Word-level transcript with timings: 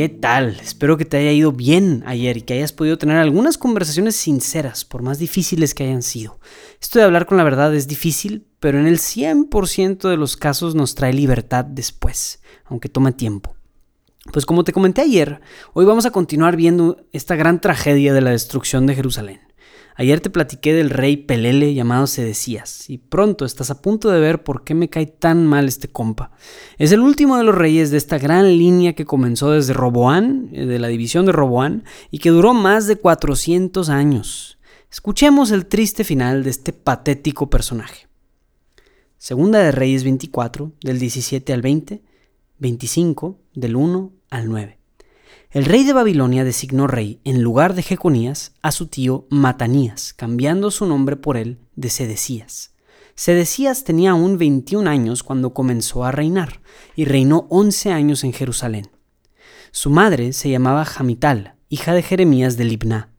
¿Qué 0.00 0.08
tal? 0.08 0.56
Espero 0.62 0.96
que 0.96 1.04
te 1.04 1.18
haya 1.18 1.30
ido 1.30 1.52
bien 1.52 2.02
ayer 2.06 2.38
y 2.38 2.40
que 2.40 2.54
hayas 2.54 2.72
podido 2.72 2.96
tener 2.96 3.18
algunas 3.18 3.58
conversaciones 3.58 4.16
sinceras, 4.16 4.86
por 4.86 5.02
más 5.02 5.18
difíciles 5.18 5.74
que 5.74 5.84
hayan 5.84 6.00
sido. 6.00 6.40
Esto 6.80 6.98
de 6.98 7.04
hablar 7.04 7.26
con 7.26 7.36
la 7.36 7.44
verdad 7.44 7.74
es 7.74 7.86
difícil, 7.86 8.46
pero 8.60 8.80
en 8.80 8.86
el 8.86 8.96
100% 8.96 10.08
de 10.08 10.16
los 10.16 10.38
casos 10.38 10.74
nos 10.74 10.94
trae 10.94 11.12
libertad 11.12 11.66
después, 11.66 12.40
aunque 12.64 12.88
tome 12.88 13.12
tiempo. 13.12 13.54
Pues 14.32 14.46
como 14.46 14.64
te 14.64 14.72
comenté 14.72 15.02
ayer, 15.02 15.42
hoy 15.74 15.84
vamos 15.84 16.06
a 16.06 16.12
continuar 16.12 16.56
viendo 16.56 17.04
esta 17.12 17.36
gran 17.36 17.60
tragedia 17.60 18.14
de 18.14 18.22
la 18.22 18.30
destrucción 18.30 18.86
de 18.86 18.94
Jerusalén. 18.94 19.49
Ayer 20.00 20.18
te 20.20 20.30
platiqué 20.30 20.72
del 20.72 20.88
rey 20.88 21.18
Pelele 21.18 21.74
llamado 21.74 22.06
Sedecías, 22.06 22.88
y 22.88 22.96
pronto 22.96 23.44
estás 23.44 23.70
a 23.70 23.82
punto 23.82 24.08
de 24.08 24.18
ver 24.18 24.42
por 24.42 24.64
qué 24.64 24.74
me 24.74 24.88
cae 24.88 25.04
tan 25.04 25.46
mal 25.46 25.68
este 25.68 25.88
compa. 25.88 26.30
Es 26.78 26.90
el 26.92 27.00
último 27.00 27.36
de 27.36 27.44
los 27.44 27.54
reyes 27.54 27.90
de 27.90 27.98
esta 27.98 28.16
gran 28.16 28.46
línea 28.46 28.94
que 28.94 29.04
comenzó 29.04 29.50
desde 29.50 29.74
Roboán, 29.74 30.48
eh, 30.54 30.64
de 30.64 30.78
la 30.78 30.88
división 30.88 31.26
de 31.26 31.32
Roboán, 31.32 31.84
y 32.10 32.16
que 32.16 32.30
duró 32.30 32.54
más 32.54 32.86
de 32.86 32.96
400 32.96 33.90
años. 33.90 34.58
Escuchemos 34.90 35.50
el 35.50 35.66
triste 35.66 36.02
final 36.02 36.44
de 36.44 36.50
este 36.50 36.72
patético 36.72 37.50
personaje. 37.50 38.08
Segunda 39.18 39.58
de 39.58 39.70
Reyes 39.70 40.02
24, 40.04 40.72
del 40.80 40.98
17 40.98 41.52
al 41.52 41.60
20, 41.60 42.02
25, 42.58 43.38
del 43.52 43.76
1 43.76 44.12
al 44.30 44.48
9. 44.48 44.79
El 45.52 45.64
rey 45.64 45.82
de 45.82 45.92
Babilonia 45.92 46.44
designó 46.44 46.86
rey, 46.86 47.20
en 47.24 47.42
lugar 47.42 47.74
de 47.74 47.82
Jeconías, 47.82 48.52
a 48.62 48.70
su 48.70 48.86
tío 48.86 49.26
Matanías, 49.30 50.12
cambiando 50.12 50.70
su 50.70 50.86
nombre 50.86 51.16
por 51.16 51.36
él 51.36 51.58
de 51.74 51.90
Sedecías. 51.90 52.72
Sedecías 53.16 53.82
tenía 53.82 54.12
aún 54.12 54.38
21 54.38 54.88
años 54.88 55.24
cuando 55.24 55.52
comenzó 55.52 56.04
a 56.04 56.12
reinar, 56.12 56.60
y 56.94 57.04
reinó 57.04 57.48
11 57.50 57.90
años 57.90 58.22
en 58.22 58.32
Jerusalén. 58.32 58.92
Su 59.72 59.90
madre 59.90 60.32
se 60.34 60.50
llamaba 60.50 60.84
Jamital, 60.84 61.56
hija 61.68 61.94
de 61.94 62.04
Jeremías 62.04 62.56
de 62.56 62.66
Libná. 62.66 63.12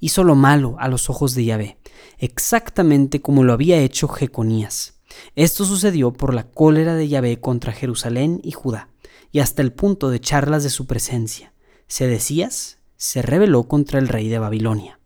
Hizo 0.00 0.24
lo 0.24 0.34
malo 0.34 0.74
a 0.80 0.88
los 0.88 1.08
ojos 1.08 1.36
de 1.36 1.44
Yahvé, 1.44 1.78
exactamente 2.18 3.22
como 3.22 3.44
lo 3.44 3.52
había 3.52 3.78
hecho 3.78 4.08
Jeconías. 4.08 4.98
Esto 5.36 5.64
sucedió 5.64 6.12
por 6.12 6.34
la 6.34 6.50
cólera 6.50 6.96
de 6.96 7.06
Yahvé 7.06 7.38
contra 7.38 7.70
Jerusalén 7.70 8.40
y 8.42 8.50
Judá, 8.50 8.88
y 9.30 9.38
hasta 9.38 9.62
el 9.62 9.72
punto 9.72 10.10
de 10.10 10.16
echarlas 10.16 10.64
de 10.64 10.70
su 10.70 10.88
presencia. 10.88 11.52
Sedecías 11.88 12.78
se 12.96 13.22
rebeló 13.22 13.68
contra 13.68 14.00
el 14.00 14.08
rey 14.08 14.28
de 14.28 14.40
Babilonia. 14.40 14.98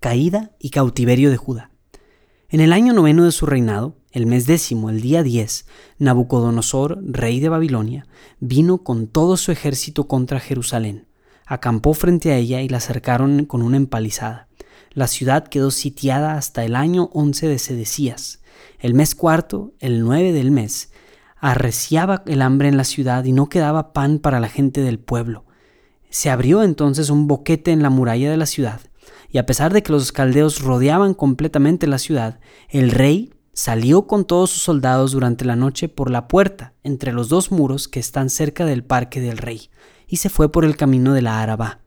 Caída 0.00 0.52
y 0.58 0.68
cautiverio 0.68 1.30
de 1.30 1.38
Judá. 1.38 1.70
En 2.50 2.60
el 2.60 2.74
año 2.74 2.92
noveno 2.92 3.24
de 3.24 3.32
su 3.32 3.46
reinado, 3.46 3.96
el 4.12 4.26
mes 4.26 4.46
décimo, 4.46 4.90
el 4.90 5.00
día 5.00 5.22
diez, 5.22 5.66
Nabucodonosor, 5.98 6.98
rey 7.02 7.40
de 7.40 7.48
Babilonia, 7.48 8.06
vino 8.38 8.84
con 8.84 9.06
todo 9.06 9.38
su 9.38 9.50
ejército 9.50 10.06
contra 10.08 10.40
Jerusalén. 10.40 11.08
Acampó 11.46 11.94
frente 11.94 12.32
a 12.32 12.36
ella 12.36 12.60
y 12.60 12.68
la 12.68 12.80
cercaron 12.80 13.46
con 13.46 13.62
una 13.62 13.78
empalizada. 13.78 14.48
La 14.92 15.06
ciudad 15.06 15.48
quedó 15.48 15.70
sitiada 15.70 16.34
hasta 16.34 16.66
el 16.66 16.76
año 16.76 17.08
once 17.14 17.48
de 17.48 17.58
Sedecías. 17.58 18.42
El 18.78 18.92
mes 18.92 19.14
cuarto, 19.14 19.72
el 19.78 20.00
nueve 20.00 20.34
del 20.34 20.50
mes, 20.50 20.90
arreciaba 21.36 22.24
el 22.26 22.42
hambre 22.42 22.68
en 22.68 22.76
la 22.76 22.84
ciudad 22.84 23.24
y 23.24 23.32
no 23.32 23.48
quedaba 23.48 23.94
pan 23.94 24.18
para 24.18 24.38
la 24.38 24.50
gente 24.50 24.82
del 24.82 24.98
pueblo. 24.98 25.47
Se 26.10 26.30
abrió 26.30 26.62
entonces 26.62 27.10
un 27.10 27.26
boquete 27.26 27.70
en 27.70 27.82
la 27.82 27.90
muralla 27.90 28.30
de 28.30 28.36
la 28.36 28.46
ciudad, 28.46 28.80
y 29.30 29.38
a 29.38 29.46
pesar 29.46 29.72
de 29.72 29.82
que 29.82 29.92
los 29.92 30.12
caldeos 30.12 30.62
rodeaban 30.62 31.14
completamente 31.14 31.86
la 31.86 31.98
ciudad, 31.98 32.40
el 32.68 32.90
rey 32.90 33.34
salió 33.52 34.06
con 34.06 34.24
todos 34.24 34.50
sus 34.50 34.62
soldados 34.62 35.12
durante 35.12 35.44
la 35.44 35.56
noche 35.56 35.88
por 35.88 36.10
la 36.10 36.28
puerta 36.28 36.74
entre 36.82 37.12
los 37.12 37.28
dos 37.28 37.50
muros 37.50 37.88
que 37.88 38.00
están 38.00 38.30
cerca 38.30 38.64
del 38.64 38.84
parque 38.84 39.20
del 39.20 39.36
rey, 39.36 39.70
y 40.06 40.16
se 40.16 40.30
fue 40.30 40.50
por 40.50 40.64
el 40.64 40.76
camino 40.76 41.12
de 41.12 41.22
la 41.22 41.42
Araba. 41.42 41.80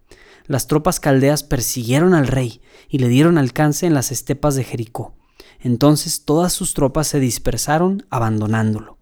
Las 0.45 0.67
tropas 0.67 0.99
caldeas 0.99 1.43
persiguieron 1.43 2.13
al 2.13 2.27
rey 2.27 2.61
y 2.89 2.99
le 2.99 3.07
dieron 3.07 3.37
alcance 3.37 3.85
en 3.87 3.93
las 3.93 4.11
estepas 4.11 4.55
de 4.55 4.63
Jericó. 4.63 5.15
Entonces 5.59 6.25
todas 6.25 6.53
sus 6.53 6.73
tropas 6.73 7.07
se 7.07 7.19
dispersaron 7.19 8.05
abandonándolo. 8.09 8.97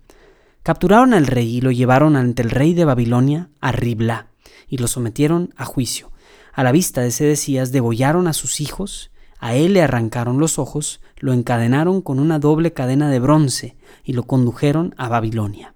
Capturaron 0.64 1.14
al 1.14 1.26
rey 1.26 1.58
y 1.58 1.62
lo 1.62 1.72
llevaron 1.72 2.16
ante 2.16 2.42
el 2.42 2.52
rey 2.52 2.74
de 2.74 2.86
Babilonia, 2.86 3.50
a 3.62 3.72
Ribla, 3.72 4.29
y 4.70 4.78
lo 4.78 4.88
sometieron 4.88 5.54
a 5.58 5.66
juicio. 5.66 6.12
A 6.54 6.64
la 6.64 6.72
vista 6.72 7.02
de 7.02 7.12
Sedecías 7.12 7.72
degollaron 7.72 8.28
a 8.28 8.34
sus 8.34 8.60
hijos, 8.62 9.12
a 9.40 9.56
él 9.56 9.74
le 9.74 9.82
arrancaron 9.82 10.40
los 10.40 10.60
ojos, 10.60 11.02
lo 11.18 11.34
encadenaron 11.34 12.02
con 12.02 12.20
una 12.20 12.40
doble 12.40 12.74
cadena 12.74 13.10
de 13.10 13.20
bronce 13.20 13.78
y 14.04 14.14
lo 14.14 14.24
condujeron 14.24 14.94
a 14.98 15.10
Babilonia. 15.10 15.76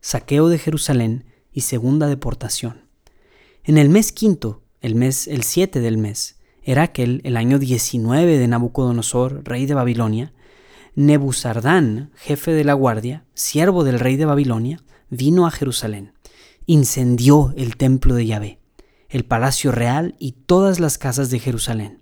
Saqueo 0.00 0.48
de 0.48 0.58
Jerusalén 0.58 1.24
y 1.52 1.62
segunda 1.62 2.06
deportación. 2.06 2.88
En 3.64 3.78
el 3.78 3.88
mes 3.88 4.12
quinto, 4.12 4.62
el 4.80 4.94
mes 4.94 5.28
el 5.28 5.42
siete 5.42 5.80
del 5.80 5.98
mes, 5.98 6.38
era 6.62 6.82
aquel 6.82 7.20
el 7.24 7.36
año 7.36 7.58
19 7.58 8.38
de 8.38 8.48
Nabucodonosor, 8.48 9.42
rey 9.44 9.66
de 9.66 9.74
Babilonia, 9.74 10.32
Nebuzardán, 10.94 12.10
jefe 12.16 12.52
de 12.52 12.64
la 12.64 12.74
guardia, 12.74 13.24
siervo 13.34 13.84
del 13.84 14.00
rey 14.00 14.16
de 14.16 14.24
Babilonia, 14.24 14.82
vino 15.08 15.46
a 15.46 15.50
Jerusalén 15.50 16.12
incendió 16.70 17.52
el 17.56 17.76
templo 17.76 18.14
de 18.14 18.26
Yahvé, 18.26 18.60
el 19.08 19.24
palacio 19.24 19.72
real 19.72 20.14
y 20.20 20.32
todas 20.32 20.78
las 20.78 20.98
casas 20.98 21.28
de 21.28 21.40
Jerusalén. 21.40 22.00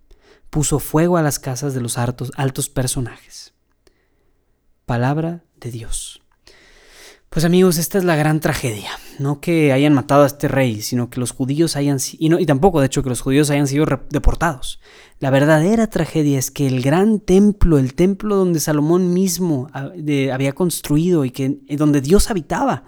Puso 0.51 0.79
fuego 0.79 1.17
a 1.17 1.23
las 1.23 1.39
casas 1.39 1.73
de 1.73 1.81
los 1.81 1.97
altos, 1.97 2.33
altos 2.37 2.69
personajes. 2.69 3.55
Palabra 4.85 5.43
de 5.59 5.71
Dios. 5.71 6.21
Pues 7.31 7.47
amigos, 7.47 7.79
esta 7.79 7.97
es 7.97 8.05
la 8.05 8.17
gran 8.17 8.41
tragedia. 8.41 8.91
No 9.19 9.41
que 9.41 9.73
hayan 9.73 9.95
matado 9.95 10.25
a 10.25 10.27
este 10.27 10.49
rey, 10.49 10.83
sino 10.83 11.09
que 11.09 11.19
los 11.19 11.31
judíos 11.31 11.75
hayan 11.75 11.97
y, 12.19 12.29
no, 12.29 12.39
y 12.39 12.45
tampoco 12.45 12.81
de 12.81 12.87
hecho 12.87 13.03
que 13.03 13.09
los 13.09 13.23
judíos 13.23 13.49
hayan 13.49 13.69
sido 13.69 13.87
deportados. 14.11 14.81
La 15.19 15.31
verdadera 15.31 15.87
tragedia 15.87 16.39
es 16.39 16.51
que 16.51 16.67
el 16.67 16.83
gran 16.83 17.21
templo, 17.21 17.79
el 17.79 17.95
templo 17.95 18.37
donde 18.37 18.61
Salomón 18.61 19.15
mismo 19.15 19.71
había 19.73 20.53
construido 20.55 21.25
y 21.25 21.31
que 21.31 21.59
donde 21.71 22.03
Dios 22.03 22.31
habitaba, 22.31 22.85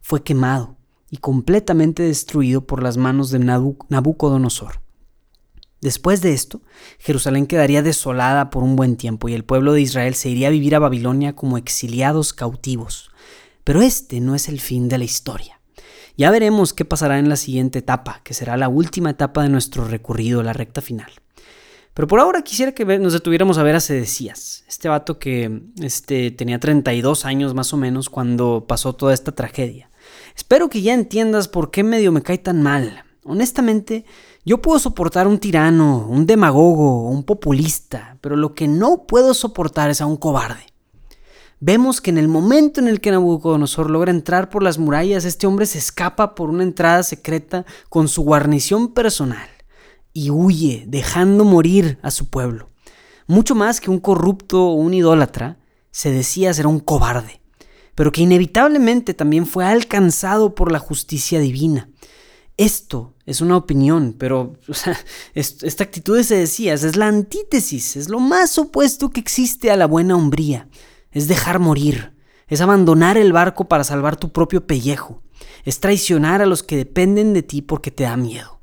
fue 0.00 0.22
quemado 0.22 0.76
y 1.14 1.18
completamente 1.18 2.02
destruido 2.02 2.66
por 2.66 2.82
las 2.82 2.96
manos 2.96 3.30
de 3.30 3.38
Nabucodonosor. 3.38 4.80
Después 5.80 6.22
de 6.22 6.32
esto, 6.32 6.60
Jerusalén 6.98 7.46
quedaría 7.46 7.84
desolada 7.84 8.50
por 8.50 8.64
un 8.64 8.74
buen 8.74 8.96
tiempo 8.96 9.28
y 9.28 9.34
el 9.34 9.44
pueblo 9.44 9.74
de 9.74 9.80
Israel 9.80 10.16
se 10.16 10.28
iría 10.28 10.48
a 10.48 10.50
vivir 10.50 10.74
a 10.74 10.80
Babilonia 10.80 11.36
como 11.36 11.56
exiliados 11.56 12.32
cautivos. 12.32 13.12
Pero 13.62 13.80
este 13.80 14.20
no 14.20 14.34
es 14.34 14.48
el 14.48 14.58
fin 14.58 14.88
de 14.88 14.98
la 14.98 15.04
historia. 15.04 15.60
Ya 16.16 16.32
veremos 16.32 16.74
qué 16.74 16.84
pasará 16.84 17.20
en 17.20 17.28
la 17.28 17.36
siguiente 17.36 17.78
etapa, 17.78 18.20
que 18.24 18.34
será 18.34 18.56
la 18.56 18.68
última 18.68 19.10
etapa 19.10 19.44
de 19.44 19.50
nuestro 19.50 19.84
recorrido, 19.84 20.42
la 20.42 20.52
recta 20.52 20.80
final. 20.80 21.12
Pero 21.94 22.08
por 22.08 22.18
ahora 22.18 22.42
quisiera 22.42 22.72
que 22.72 22.84
nos 22.98 23.12
detuviéramos 23.12 23.56
a 23.56 23.62
ver 23.62 23.76
a 23.76 23.80
Sedecías, 23.80 24.64
este 24.66 24.88
vato 24.88 25.20
que 25.20 25.62
este, 25.80 26.32
tenía 26.32 26.58
32 26.58 27.24
años 27.24 27.54
más 27.54 27.72
o 27.72 27.76
menos 27.76 28.10
cuando 28.10 28.64
pasó 28.66 28.96
toda 28.96 29.14
esta 29.14 29.30
tragedia. 29.30 29.90
Espero 30.34 30.68
que 30.68 30.82
ya 30.82 30.94
entiendas 30.94 31.48
por 31.48 31.70
qué 31.70 31.84
medio 31.84 32.10
me 32.10 32.22
cae 32.22 32.38
tan 32.38 32.60
mal. 32.62 33.04
Honestamente, 33.24 34.04
yo 34.44 34.60
puedo 34.60 34.78
soportar 34.78 35.26
un 35.26 35.38
tirano, 35.38 36.06
un 36.08 36.26
demagogo, 36.26 37.08
un 37.08 37.22
populista, 37.22 38.18
pero 38.20 38.36
lo 38.36 38.54
que 38.54 38.68
no 38.68 39.06
puedo 39.06 39.32
soportar 39.32 39.90
es 39.90 40.00
a 40.00 40.06
un 40.06 40.16
cobarde. 40.16 40.66
Vemos 41.60 42.00
que 42.00 42.10
en 42.10 42.18
el 42.18 42.28
momento 42.28 42.80
en 42.80 42.88
el 42.88 43.00
que 43.00 43.12
Nabucodonosor 43.12 43.88
logra 43.88 44.10
entrar 44.10 44.50
por 44.50 44.62
las 44.62 44.76
murallas, 44.76 45.24
este 45.24 45.46
hombre 45.46 45.66
se 45.66 45.78
escapa 45.78 46.34
por 46.34 46.50
una 46.50 46.64
entrada 46.64 47.02
secreta 47.02 47.64
con 47.88 48.08
su 48.08 48.22
guarnición 48.22 48.92
personal 48.92 49.48
y 50.12 50.30
huye, 50.30 50.84
dejando 50.86 51.44
morir 51.44 51.98
a 52.02 52.10
su 52.10 52.28
pueblo. 52.28 52.70
Mucho 53.26 53.54
más 53.54 53.80
que 53.80 53.90
un 53.90 54.00
corrupto 54.00 54.66
o 54.66 54.74
un 54.74 54.92
idólatra, 54.92 55.58
se 55.90 56.10
decía 56.10 56.52
ser 56.52 56.66
un 56.66 56.80
cobarde 56.80 57.43
pero 57.94 58.12
que 58.12 58.22
inevitablemente 58.22 59.14
también 59.14 59.46
fue 59.46 59.64
alcanzado 59.64 60.54
por 60.54 60.72
la 60.72 60.78
justicia 60.78 61.40
divina. 61.40 61.90
Esto 62.56 63.14
es 63.26 63.40
una 63.40 63.56
opinión, 63.56 64.14
pero 64.16 64.54
esta 65.34 65.84
actitud 65.84 66.22
se 66.22 66.36
decía, 66.36 66.74
es 66.74 66.96
la 66.96 67.08
antítesis, 67.08 67.96
es 67.96 68.08
lo 68.08 68.20
más 68.20 68.58
opuesto 68.58 69.10
que 69.10 69.20
existe 69.20 69.70
a 69.70 69.76
la 69.76 69.86
buena 69.86 70.16
hombría. 70.16 70.68
Es 71.10 71.26
dejar 71.26 71.58
morir, 71.58 72.14
es 72.48 72.60
abandonar 72.60 73.16
el 73.16 73.32
barco 73.32 73.66
para 73.66 73.84
salvar 73.84 74.16
tu 74.16 74.32
propio 74.32 74.66
pellejo, 74.66 75.22
es 75.64 75.80
traicionar 75.80 76.42
a 76.42 76.46
los 76.46 76.62
que 76.62 76.76
dependen 76.76 77.32
de 77.32 77.42
ti 77.42 77.62
porque 77.62 77.90
te 77.90 78.04
da 78.04 78.16
miedo. 78.16 78.60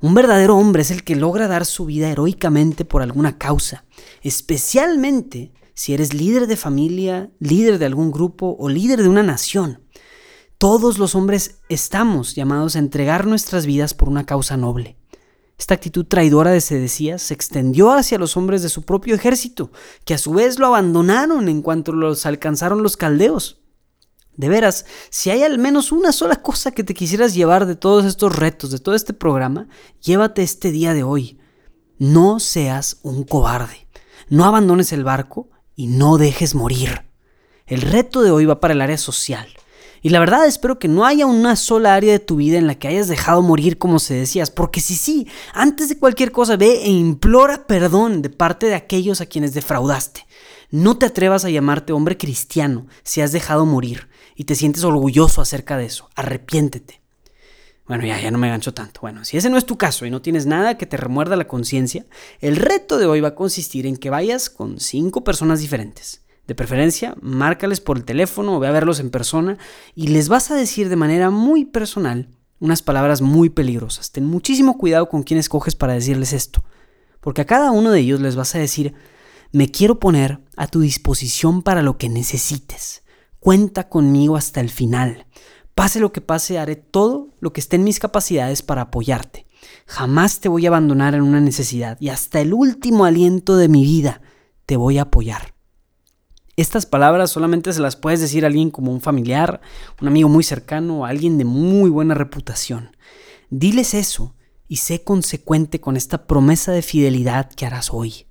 Un 0.00 0.14
verdadero 0.14 0.56
hombre 0.56 0.82
es 0.82 0.90
el 0.90 1.04
que 1.04 1.16
logra 1.16 1.48
dar 1.48 1.64
su 1.64 1.86
vida 1.86 2.10
heroicamente 2.10 2.84
por 2.84 3.02
alguna 3.02 3.38
causa, 3.38 3.84
especialmente 4.22 5.52
si 5.74 5.92
eres 5.92 6.14
líder 6.14 6.46
de 6.46 6.56
familia, 6.56 7.30
líder 7.40 7.78
de 7.78 7.86
algún 7.86 8.10
grupo 8.10 8.56
o 8.58 8.68
líder 8.68 9.02
de 9.02 9.08
una 9.08 9.22
nación. 9.22 9.82
Todos 10.58 10.98
los 10.98 11.14
hombres 11.14 11.60
estamos 11.68 12.34
llamados 12.34 12.76
a 12.76 12.78
entregar 12.78 13.26
nuestras 13.26 13.66
vidas 13.66 13.92
por 13.92 14.08
una 14.08 14.24
causa 14.24 14.56
noble. 14.56 14.96
Esta 15.58 15.74
actitud 15.74 16.06
traidora 16.06 16.52
de 16.52 16.60
Sedecías 16.60 17.22
se 17.22 17.34
extendió 17.34 17.92
hacia 17.92 18.18
los 18.18 18.36
hombres 18.36 18.62
de 18.62 18.68
su 18.68 18.82
propio 18.82 19.14
ejército, 19.14 19.70
que 20.04 20.14
a 20.14 20.18
su 20.18 20.32
vez 20.32 20.58
lo 20.58 20.66
abandonaron 20.66 21.48
en 21.48 21.62
cuanto 21.62 21.92
los 21.92 22.24
alcanzaron 22.26 22.82
los 22.82 22.96
caldeos. 22.96 23.60
De 24.36 24.48
veras, 24.48 24.84
si 25.10 25.30
hay 25.30 25.42
al 25.42 25.58
menos 25.58 25.92
una 25.92 26.10
sola 26.10 26.36
cosa 26.36 26.72
que 26.72 26.82
te 26.82 26.94
quisieras 26.94 27.34
llevar 27.34 27.66
de 27.66 27.76
todos 27.76 28.04
estos 28.04 28.34
retos, 28.34 28.70
de 28.70 28.80
todo 28.80 28.94
este 28.96 29.12
programa, 29.12 29.68
llévate 30.00 30.42
este 30.42 30.72
día 30.72 30.92
de 30.92 31.04
hoy. 31.04 31.38
No 31.98 32.40
seas 32.40 32.98
un 33.02 33.22
cobarde. 33.22 33.88
No 34.28 34.44
abandones 34.44 34.92
el 34.92 35.04
barco 35.04 35.50
y 35.76 35.86
no 35.86 36.18
dejes 36.18 36.54
morir. 36.54 37.02
El 37.66 37.82
reto 37.82 38.22
de 38.22 38.30
hoy 38.30 38.44
va 38.44 38.60
para 38.60 38.74
el 38.74 38.80
área 38.80 38.98
social. 38.98 39.48
Y 40.02 40.10
la 40.10 40.20
verdad 40.20 40.46
espero 40.46 40.78
que 40.78 40.86
no 40.86 41.06
haya 41.06 41.24
una 41.24 41.56
sola 41.56 41.94
área 41.94 42.12
de 42.12 42.18
tu 42.18 42.36
vida 42.36 42.58
en 42.58 42.66
la 42.66 42.74
que 42.74 42.88
hayas 42.88 43.08
dejado 43.08 43.40
morir 43.40 43.78
como 43.78 43.98
se 43.98 44.12
decías, 44.12 44.50
porque 44.50 44.80
si 44.80 44.96
sí, 44.96 45.26
antes 45.54 45.88
de 45.88 45.98
cualquier 45.98 46.30
cosa 46.30 46.58
ve 46.58 46.82
e 46.84 46.90
implora 46.90 47.66
perdón 47.66 48.20
de 48.20 48.28
parte 48.28 48.66
de 48.66 48.74
aquellos 48.74 49.22
a 49.22 49.26
quienes 49.26 49.54
defraudaste. 49.54 50.26
No 50.70 50.98
te 50.98 51.06
atrevas 51.06 51.46
a 51.46 51.50
llamarte 51.50 51.94
hombre 51.94 52.18
cristiano 52.18 52.86
si 53.02 53.22
has 53.22 53.32
dejado 53.32 53.64
morir 53.64 54.08
y 54.34 54.44
te 54.44 54.56
sientes 54.56 54.84
orgulloso 54.84 55.40
acerca 55.40 55.78
de 55.78 55.86
eso. 55.86 56.10
Arrepiéntete. 56.16 57.03
Bueno, 57.86 58.06
ya, 58.06 58.18
ya 58.18 58.30
no 58.30 58.38
me 58.38 58.48
gancho 58.48 58.72
tanto. 58.72 59.00
Bueno, 59.00 59.24
si 59.24 59.36
ese 59.36 59.50
no 59.50 59.58
es 59.58 59.66
tu 59.66 59.76
caso 59.76 60.06
y 60.06 60.10
no 60.10 60.22
tienes 60.22 60.46
nada 60.46 60.78
que 60.78 60.86
te 60.86 60.96
remuerda 60.96 61.36
la 61.36 61.46
conciencia, 61.46 62.06
el 62.40 62.56
reto 62.56 62.98
de 62.98 63.06
hoy 63.06 63.20
va 63.20 63.28
a 63.28 63.34
consistir 63.34 63.86
en 63.86 63.96
que 63.96 64.10
vayas 64.10 64.48
con 64.48 64.80
cinco 64.80 65.22
personas 65.22 65.60
diferentes 65.60 66.24
de 66.46 66.54
preferencia, 66.54 67.14
márcales 67.20 67.80
por 67.80 67.96
el 67.96 68.04
teléfono 68.04 68.56
o 68.56 68.60
ve 68.60 68.68
a 68.68 68.72
verlos 68.72 69.00
en 69.00 69.10
persona 69.10 69.58
y 69.94 70.08
les 70.08 70.28
vas 70.28 70.50
a 70.50 70.54
decir 70.54 70.88
de 70.88 70.96
manera 70.96 71.30
muy 71.30 71.64
personal 71.64 72.28
unas 72.60 72.82
palabras 72.82 73.20
muy 73.20 73.50
peligrosas. 73.50 74.12
Ten 74.12 74.24
muchísimo 74.24 74.78
cuidado 74.78 75.08
con 75.08 75.22
quién 75.22 75.38
escoges 75.38 75.74
para 75.74 75.94
decirles 75.94 76.32
esto, 76.32 76.64
porque 77.20 77.42
a 77.42 77.46
cada 77.46 77.70
uno 77.70 77.90
de 77.90 78.00
ellos 78.00 78.20
les 78.20 78.36
vas 78.36 78.54
a 78.54 78.58
decir, 78.58 78.94
me 79.52 79.70
quiero 79.70 79.98
poner 79.98 80.40
a 80.56 80.66
tu 80.66 80.80
disposición 80.80 81.62
para 81.62 81.82
lo 81.82 81.98
que 81.98 82.08
necesites. 82.08 83.02
Cuenta 83.40 83.88
conmigo 83.88 84.36
hasta 84.36 84.60
el 84.60 84.70
final. 84.70 85.26
Pase 85.74 85.98
lo 85.98 86.12
que 86.12 86.20
pase, 86.20 86.58
haré 86.58 86.76
todo 86.76 87.30
lo 87.40 87.52
que 87.52 87.60
esté 87.60 87.76
en 87.76 87.84
mis 87.84 87.98
capacidades 87.98 88.62
para 88.62 88.82
apoyarte. 88.82 89.46
Jamás 89.86 90.40
te 90.40 90.48
voy 90.48 90.66
a 90.66 90.68
abandonar 90.68 91.14
en 91.14 91.22
una 91.22 91.40
necesidad 91.40 91.96
y 92.00 92.10
hasta 92.10 92.40
el 92.40 92.54
último 92.54 93.04
aliento 93.04 93.56
de 93.56 93.68
mi 93.68 93.82
vida 93.82 94.22
te 94.66 94.76
voy 94.76 94.98
a 94.98 95.02
apoyar. 95.02 95.54
Estas 96.56 96.86
palabras 96.86 97.30
solamente 97.30 97.72
se 97.72 97.80
las 97.80 97.96
puedes 97.96 98.20
decir 98.20 98.44
a 98.44 98.46
alguien 98.46 98.70
como 98.70 98.92
un 98.92 99.00
familiar, 99.00 99.60
un 100.00 100.06
amigo 100.06 100.28
muy 100.28 100.44
cercano 100.44 101.00
o 101.00 101.04
alguien 101.04 101.36
de 101.38 101.44
muy 101.44 101.90
buena 101.90 102.14
reputación. 102.14 102.96
Diles 103.50 103.94
eso 103.94 104.36
y 104.68 104.76
sé 104.76 105.02
consecuente 105.02 105.80
con 105.80 105.96
esta 105.96 106.26
promesa 106.26 106.70
de 106.70 106.82
fidelidad 106.82 107.50
que 107.50 107.66
harás 107.66 107.92
hoy. 107.92 108.26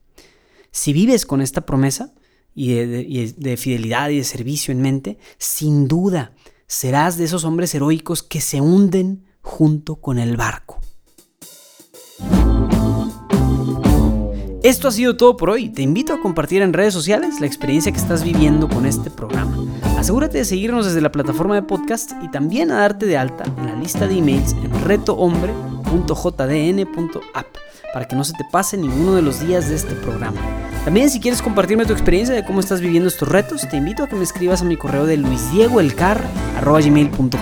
Si 0.72 0.94
vives 0.94 1.26
con 1.26 1.42
esta 1.42 1.66
promesa 1.66 2.14
y 2.56 2.74
de 2.74 3.58
fidelidad 3.58 4.10
y 4.10 4.18
de 4.18 4.24
servicio 4.24 4.72
en 4.72 4.82
mente, 4.82 5.18
sin 5.38 5.90
duda 5.90 6.34
serás 6.74 7.18
de 7.18 7.26
esos 7.26 7.46
hombres 7.46 7.76
heroicos 7.76 8.24
que 8.24 8.42
se 8.42 8.60
hunden 8.60 9.24
junto 9.42 9.98
con 9.98 10.18
el 10.18 10.38
barco. 10.38 10.80
Esto 14.64 14.88
ha 14.88 14.92
sido 14.92 15.16
todo 15.16 15.38
por 15.38 15.52
hoy. 15.52 15.70
Te 15.70 15.84
invito 15.84 16.14
a 16.14 16.22
compartir 16.22 16.64
en 16.64 16.74
redes 16.74 16.94
sociales 16.94 17.40
la 17.40 17.46
experiencia 17.46 17.92
que 17.92 18.00
estás 18.00 18.24
viviendo 18.24 18.68
con 18.68 18.88
este 18.88 19.12
programa. 19.12 19.56
Asegúrate 19.98 20.40
de 20.40 20.46
seguirnos 20.46 20.86
desde 20.86 21.02
la 21.02 21.12
plataforma 21.12 21.54
de 21.54 21.62
podcast 21.62 22.14
y 22.24 22.32
también 22.32 22.72
a 22.72 22.80
darte 22.80 23.06
de 23.06 23.18
alta 23.18 23.44
en 23.44 23.68
la 23.68 23.76
lista 23.76 24.08
de 24.08 24.18
emails 24.18 24.54
en 24.54 24.72
retohombre.jdn.app 24.84 27.58
para 27.94 28.08
que 28.08 28.16
no 28.16 28.24
se 28.24 28.34
te 28.34 28.46
pase 28.52 28.78
ninguno 28.78 29.14
de 29.14 29.22
los 29.22 29.46
días 29.46 29.70
de 29.70 29.76
este 29.76 29.94
programa. 29.94 30.42
También 30.84 31.10
si 31.10 31.22
quieres 31.22 31.42
compartirme 31.42 31.86
tu 31.86 31.94
experiencia 31.94 32.36
de 32.36 32.44
cómo 32.44 32.60
estás 32.60 32.82
viviendo 32.82 33.08
estos 33.08 33.30
retos, 33.30 33.66
te 33.70 33.78
invito 33.78 34.04
a 34.04 34.10
que 34.10 34.18
me 34.18 34.24
escribas 34.24 34.62
a 34.62 34.66
mi 34.66 34.76
correo 34.76 35.06
de 35.06 35.16
luisdiegoelcar.gmail.com. 35.16 37.40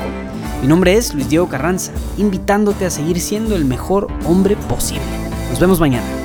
Mi 0.61 0.67
nombre 0.67 0.93
es 0.93 1.15
Luis 1.15 1.27
Diego 1.27 1.49
Carranza, 1.49 1.91
invitándote 2.17 2.85
a 2.85 2.91
seguir 2.91 3.19
siendo 3.19 3.55
el 3.55 3.65
mejor 3.65 4.09
hombre 4.25 4.55
posible. 4.69 5.01
Nos 5.49 5.59
vemos 5.59 5.79
mañana. 5.79 6.20